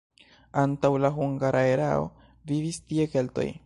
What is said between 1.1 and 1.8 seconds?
hungara